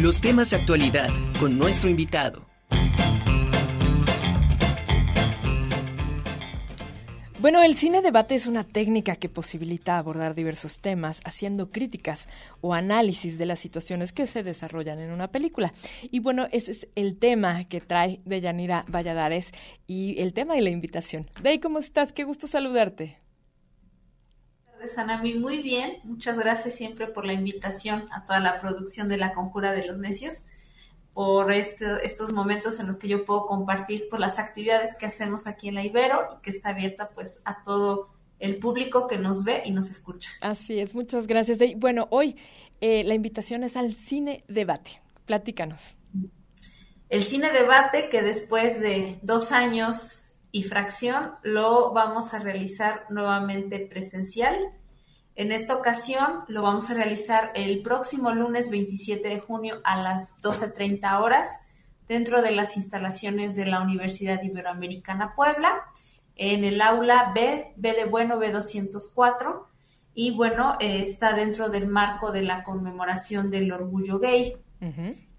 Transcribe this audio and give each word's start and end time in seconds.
Los 0.00 0.20
temas 0.20 0.50
de 0.50 0.58
actualidad 0.58 1.08
con 1.40 1.58
nuestro 1.58 1.90
invitado. 1.90 2.46
Bueno, 7.40 7.64
el 7.64 7.74
cine 7.74 8.00
debate 8.00 8.36
es 8.36 8.46
una 8.46 8.62
técnica 8.62 9.16
que 9.16 9.28
posibilita 9.28 9.98
abordar 9.98 10.36
diversos 10.36 10.78
temas 10.78 11.20
haciendo 11.24 11.72
críticas 11.72 12.28
o 12.60 12.74
análisis 12.74 13.38
de 13.38 13.46
las 13.46 13.58
situaciones 13.58 14.12
que 14.12 14.28
se 14.28 14.44
desarrollan 14.44 15.00
en 15.00 15.10
una 15.10 15.32
película. 15.32 15.72
Y 16.12 16.20
bueno, 16.20 16.46
ese 16.52 16.70
es 16.70 16.86
el 16.94 17.18
tema 17.18 17.64
que 17.64 17.80
trae 17.80 18.20
Deyanira 18.24 18.84
Valladares 18.88 19.50
y 19.88 20.20
el 20.20 20.32
tema 20.32 20.56
y 20.56 20.60
la 20.60 20.70
invitación. 20.70 21.26
Dey, 21.42 21.58
¿cómo 21.58 21.80
estás? 21.80 22.12
Qué 22.12 22.22
gusto 22.22 22.46
saludarte. 22.46 23.18
De 24.80 24.88
Sanami, 24.88 25.34
muy 25.34 25.60
bien. 25.60 25.98
Muchas 26.04 26.38
gracias 26.38 26.74
siempre 26.74 27.08
por 27.08 27.26
la 27.26 27.32
invitación 27.32 28.08
a 28.12 28.24
toda 28.24 28.38
la 28.38 28.60
producción 28.60 29.08
de 29.08 29.16
La 29.16 29.34
Conjura 29.34 29.72
de 29.72 29.86
los 29.86 29.98
Necios 29.98 30.44
por 31.14 31.50
este, 31.50 31.84
estos 32.04 32.32
momentos 32.32 32.78
en 32.78 32.86
los 32.86 32.96
que 32.96 33.08
yo 33.08 33.24
puedo 33.24 33.46
compartir 33.46 34.08
por 34.08 34.20
las 34.20 34.38
actividades 34.38 34.94
que 34.94 35.06
hacemos 35.06 35.48
aquí 35.48 35.68
en 35.68 35.74
la 35.74 35.84
Ibero 35.84 36.28
y 36.36 36.42
que 36.42 36.50
está 36.50 36.68
abierta 36.68 37.08
pues 37.12 37.40
a 37.44 37.64
todo 37.64 38.10
el 38.38 38.58
público 38.58 39.08
que 39.08 39.18
nos 39.18 39.42
ve 39.42 39.62
y 39.64 39.72
nos 39.72 39.90
escucha. 39.90 40.30
Así 40.40 40.78
es, 40.78 40.94
muchas 40.94 41.26
gracias. 41.26 41.58
Bueno, 41.76 42.06
hoy 42.10 42.36
eh, 42.80 43.02
la 43.02 43.14
invitación 43.14 43.64
es 43.64 43.76
al 43.76 43.94
cine 43.94 44.44
debate. 44.46 45.02
Platícanos. 45.26 45.80
El 47.08 47.22
cine 47.24 47.50
debate 47.50 48.08
que 48.10 48.22
después 48.22 48.80
de 48.80 49.18
dos 49.22 49.50
años 49.50 50.27
y 50.50 50.62
fracción 50.64 51.34
lo 51.42 51.92
vamos 51.92 52.34
a 52.34 52.38
realizar 52.38 53.04
nuevamente 53.10 53.78
presencial 53.80 54.56
en 55.38 55.52
esta 55.52 55.76
ocasión 55.76 56.44
lo 56.48 56.62
vamos 56.62 56.90
a 56.90 56.94
realizar 56.94 57.52
el 57.54 57.80
próximo 57.82 58.34
lunes 58.34 58.70
27 58.70 59.28
de 59.28 59.38
junio 59.38 59.80
a 59.84 60.02
las 60.02 60.42
12.30 60.42 61.20
horas 61.20 61.60
dentro 62.08 62.42
de 62.42 62.50
las 62.50 62.76
instalaciones 62.76 63.54
de 63.54 63.64
la 63.64 63.80
Universidad 63.80 64.42
Iberoamericana 64.42 65.36
Puebla, 65.36 65.84
en 66.34 66.64
el 66.64 66.80
aula 66.80 67.30
B, 67.36 67.72
B 67.76 67.92
de 67.92 68.06
bueno, 68.06 68.40
B204. 68.40 69.62
Y 70.12 70.34
bueno, 70.34 70.76
eh, 70.80 71.02
está 71.04 71.34
dentro 71.34 71.68
del 71.68 71.86
marco 71.86 72.32
de 72.32 72.42
la 72.42 72.64
conmemoración 72.64 73.48
del 73.48 73.70
orgullo 73.70 74.18
gay. 74.18 74.56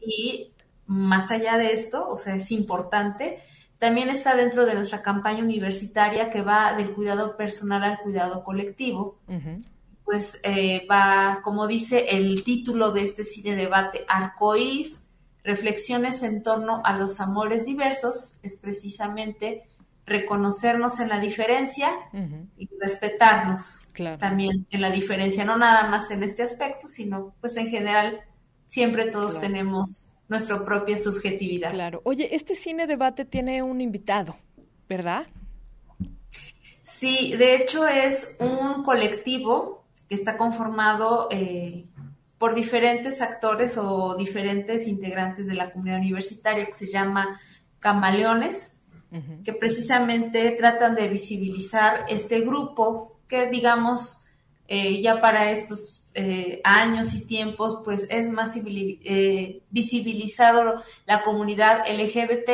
Y 0.00 0.54
más 0.86 1.30
allá 1.30 1.58
de 1.58 1.72
esto, 1.72 2.08
o 2.08 2.16
sea, 2.16 2.34
es 2.36 2.50
importante, 2.50 3.40
también 3.82 4.10
está 4.10 4.36
dentro 4.36 4.64
de 4.64 4.76
nuestra 4.76 5.02
campaña 5.02 5.42
universitaria 5.42 6.30
que 6.30 6.40
va 6.40 6.72
del 6.74 6.94
cuidado 6.94 7.36
personal 7.36 7.82
al 7.82 7.98
cuidado 7.98 8.44
colectivo. 8.44 9.16
Pues 10.04 10.38
eh, 10.44 10.86
va, 10.88 11.40
como 11.42 11.66
dice 11.66 12.10
el 12.10 12.44
título 12.44 12.92
de 12.92 13.02
este 13.02 13.24
cine 13.24 13.56
debate, 13.56 14.04
Arcoíris, 14.06 15.08
reflexiones 15.42 16.22
en 16.22 16.44
torno 16.44 16.80
a 16.84 16.96
los 16.96 17.18
amores 17.18 17.66
diversos, 17.66 18.34
es 18.44 18.54
precisamente 18.54 19.64
reconocernos 20.06 21.00
en 21.00 21.08
la 21.08 21.18
diferencia 21.18 21.90
y 22.56 22.68
respetarnos 22.80 23.80
también 24.20 24.64
en 24.70 24.80
la 24.80 24.90
diferencia, 24.90 25.44
no 25.44 25.56
nada 25.56 25.88
más 25.88 26.12
en 26.12 26.22
este 26.22 26.44
aspecto, 26.44 26.86
sino 26.86 27.34
pues 27.40 27.56
en 27.56 27.66
general 27.66 28.20
siempre 28.68 29.10
todos 29.10 29.40
tenemos 29.40 30.11
nuestra 30.32 30.64
propia 30.64 30.98
subjetividad. 30.98 31.70
Claro. 31.70 32.00
Oye, 32.04 32.34
este 32.34 32.56
cine 32.56 32.88
debate 32.88 33.24
tiene 33.24 33.62
un 33.62 33.80
invitado, 33.80 34.34
¿verdad? 34.88 35.26
Sí, 36.80 37.34
de 37.36 37.54
hecho 37.54 37.86
es 37.86 38.38
un 38.40 38.82
colectivo 38.82 39.84
que 40.08 40.16
está 40.16 40.36
conformado 40.36 41.28
eh, 41.30 41.84
por 42.38 42.54
diferentes 42.54 43.22
actores 43.22 43.78
o 43.78 44.16
diferentes 44.16 44.88
integrantes 44.88 45.46
de 45.46 45.54
la 45.54 45.70
comunidad 45.70 45.98
universitaria 45.98 46.66
que 46.66 46.72
se 46.72 46.86
llama 46.86 47.40
Camaleones, 47.78 48.78
que 49.44 49.52
precisamente 49.52 50.52
tratan 50.52 50.94
de 50.94 51.06
visibilizar 51.06 52.06
este 52.08 52.40
grupo 52.40 53.18
que 53.28 53.46
digamos 53.46 54.21
eh, 54.74 55.02
ya 55.02 55.20
para 55.20 55.50
estos 55.50 56.04
eh, 56.14 56.62
años 56.64 57.12
y 57.12 57.26
tiempos 57.26 57.82
pues 57.84 58.06
es 58.08 58.30
más 58.30 58.54
visibilizado 59.68 60.82
la 61.04 61.20
comunidad 61.20 61.82
LGBT, 61.86 62.50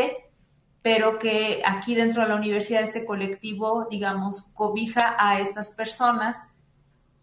pero 0.83 1.21
que 1.21 1.63
aquí 1.65 1.95
dentro 1.95 2.23
de 2.23 2.29
la 2.31 2.35
universidad 2.35 2.83
este 2.83 3.05
colectivo 3.05 3.87
digamos 3.89 4.51
cobija 4.53 5.15
a 5.17 5.39
estas 5.39 5.71
personas 5.71 6.51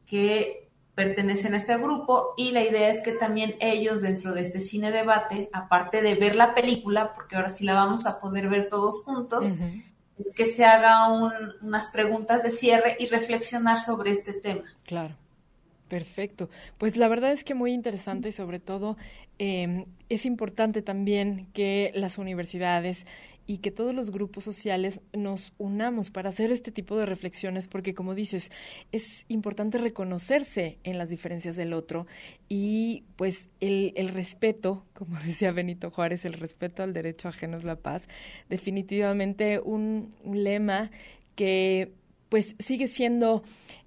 que 0.06 0.70
pertenecen 0.96 1.56
a 1.56 1.58
este 1.58 1.78
grupo 1.78 2.34
y 2.38 2.52
la 2.52 2.62
idea 2.62 2.90
es 2.90 3.02
que 3.02 3.12
también 3.12 3.56
ellos 3.60 4.02
dentro 4.02 4.34
de 4.34 4.44
este 4.44 4.62
cine 4.62 4.92
debate, 4.92 5.50
aparte 5.52 6.02
de 6.02 6.16
ver 6.16 6.38
la 6.38 6.56
película, 6.56 7.12
porque 7.12 7.36
ahora 7.36 7.50
sí 7.50 7.66
la 7.66 7.74
vamos 7.74 8.06
a 8.06 8.22
poder 8.22 8.48
ver 8.48 8.70
todos 8.70 9.04
juntos, 9.04 9.48
es 10.20 10.34
que 10.36 10.46
se 10.46 10.66
haga 10.66 11.10
unas 11.62 11.90
preguntas 11.90 12.44
de 12.44 12.50
cierre 12.50 12.96
y 13.00 13.08
reflexionar 13.08 13.80
sobre 13.80 14.12
este 14.12 14.34
tema. 14.34 14.64
Claro. 14.84 15.16
Perfecto. 15.88 16.50
Pues 16.80 16.98
la 16.98 17.08
verdad 17.08 17.32
es 17.32 17.44
que 17.44 17.54
muy 17.54 17.72
interesante 17.72 18.30
y 18.30 18.32
sobre 18.32 18.60
todo 18.60 18.98
em, 19.38 19.86
es 20.10 20.26
importante 20.26 20.82
también 20.82 21.48
que 21.54 21.92
las 21.94 22.18
universidades 22.18 23.06
y 23.46 23.60
que 23.60 23.70
todos 23.70 23.94
los 23.94 24.10
grupos 24.10 24.44
sociales 24.44 25.02
nos 25.14 25.54
unamos 25.60 26.10
para 26.10 26.30
hacer 26.30 26.52
este 26.52 26.72
tipo 26.72 26.98
de 26.98 27.06
reflexiones, 27.06 27.68
porque 27.68 27.94
como 27.94 28.16
dices, 28.16 28.52
es 28.92 29.26
importante 29.28 29.78
reconocerse 29.78 30.80
en 30.84 30.98
las 30.98 31.10
diferencias 31.10 31.56
del 31.56 31.74
otro 31.74 32.08
y 32.50 33.04
pues 33.16 33.50
el, 33.60 33.94
el 33.96 34.08
respeto, 34.10 34.86
como 34.94 35.20
decía 35.24 35.52
Benito 35.52 35.92
Juárez, 35.92 36.26
el 36.26 36.34
respeto 36.34 36.82
al 36.82 36.94
derecho 36.94 37.28
ajeno 37.28 37.58
es 37.58 37.64
la 37.64 37.76
paz, 37.76 38.08
definitivamente 38.50 39.60
un, 39.60 40.10
un 40.24 40.44
lema 40.44 40.90
que 41.36 41.92
pues 42.36 42.54
sigue 42.60 42.88
siendo 42.88 43.44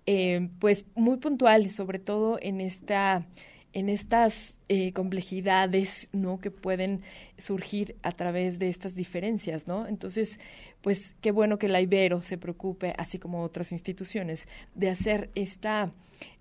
eh, 0.07 0.49
pues 0.59 0.87
muy 0.95 1.19
puntual, 1.19 1.69
sobre 1.69 1.99
todo 1.99 2.39
en 2.41 2.63
esta 2.63 3.27
en 3.75 3.91
estas 3.91 4.57
eh, 4.71 4.95
complejidades, 4.95 6.09
¿no? 6.15 6.41
Que 6.41 6.51
pueden 6.51 7.03
surgir 7.37 7.97
a 8.03 8.13
través 8.13 8.59
de 8.59 8.71
estas 8.71 8.95
diferencias, 8.95 9.67
¿no? 9.67 9.87
Entonces, 9.87 10.41
pues 10.81 11.13
qué 11.21 11.31
bueno 11.31 11.59
que 11.59 11.69
la 11.69 11.83
Ibero 11.83 12.23
se 12.23 12.39
preocupe, 12.39 12.95
así 12.97 13.19
como 13.19 13.43
otras 13.43 13.71
instituciones, 13.71 14.49
de 14.75 14.89
hacer 14.89 15.31
esta 15.35 15.93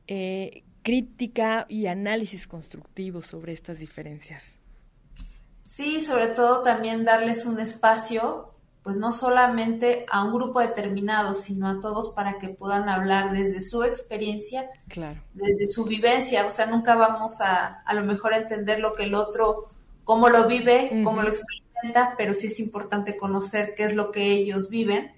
eh, 0.08 0.64
crítica 0.84 1.66
y 1.68 1.88
análisis 1.88 2.48
constructivo 2.48 3.22
sobre 3.22 3.52
estas 3.52 3.80
diferencias. 3.80 4.56
Sí, 5.62 6.00
sobre 6.00 6.28
todo 6.28 6.64
también 6.64 7.04
darles 7.04 7.46
un 7.46 7.60
espacio 7.60 8.54
pues 8.88 8.96
no 8.96 9.12
solamente 9.12 10.06
a 10.10 10.24
un 10.24 10.34
grupo 10.34 10.62
determinado, 10.62 11.34
sino 11.34 11.68
a 11.68 11.82
todos 11.82 12.14
para 12.16 12.38
que 12.38 12.48
puedan 12.48 12.88
hablar 12.88 13.34
desde 13.34 13.60
su 13.60 13.84
experiencia, 13.84 14.70
claro. 14.88 15.22
desde 15.34 15.66
su 15.66 15.84
vivencia. 15.84 16.48
O 16.48 16.52
sea, 16.52 16.68
nunca 16.68 16.96
vamos 16.96 17.42
a 17.42 17.82
a 17.82 17.94
lo 17.94 18.06
mejor 18.06 18.34
entender 18.34 18.80
lo 18.80 18.94
que 18.94 19.04
el 19.04 19.14
otro, 19.14 19.64
cómo 20.06 20.30
lo 20.30 20.48
vive, 20.48 21.02
cómo 21.04 21.22
lo 21.22 21.28
experimenta, 21.28 22.16
pero 22.18 22.34
sí 22.34 22.48
es 22.48 22.62
importante 22.62 23.18
conocer 23.18 23.76
qué 23.76 23.84
es 23.84 23.94
lo 23.94 24.10
que 24.10 24.32
ellos 24.32 24.70
viven. 24.70 25.12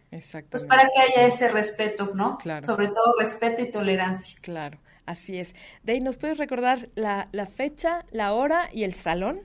Pues 0.50 0.64
para 0.64 0.90
que 0.90 1.00
haya 1.00 1.28
ese 1.28 1.48
respeto, 1.48 2.14
¿no? 2.16 2.40
Claro. 2.40 2.66
Sobre 2.66 2.88
todo 2.88 3.20
respeto 3.20 3.62
y 3.62 3.70
tolerancia. 3.70 4.40
Claro, 4.42 4.80
así 5.06 5.38
es. 5.38 5.54
Dey, 5.84 6.02
¿nos 6.02 6.18
puedes 6.18 6.40
recordar 6.40 6.90
la, 6.96 7.30
la 7.34 7.46
fecha, 7.46 8.04
la 8.10 8.34
hora 8.34 8.72
y 8.74 8.84
el 8.84 8.96
salón? 8.96 9.42